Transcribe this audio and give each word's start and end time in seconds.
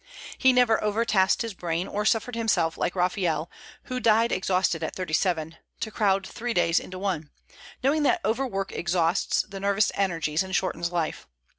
He 0.35 0.51
never 0.51 0.83
over 0.83 1.05
tasked 1.05 1.43
his 1.43 1.53
brain, 1.53 1.87
or 1.87 2.05
suffered 2.05 2.33
himself, 2.33 2.75
like 2.75 2.95
Raphael, 2.95 3.51
who 3.83 3.99
died 3.99 4.31
exhausted 4.31 4.81
at 4.83 4.95
thirty 4.95 5.13
seven, 5.13 5.57
to 5.79 5.91
crowd 5.91 6.25
three 6.25 6.55
days 6.55 6.79
into 6.79 6.97
one, 6.97 7.29
knowing 7.83 8.01
that 8.01 8.19
over 8.25 8.47
work 8.47 8.71
exhausts 8.71 9.43
the 9.43 9.59
nervous 9.59 9.91
energies 9.93 10.41
and 10.41 10.55
shortens 10.55 10.91
life. 10.91 11.27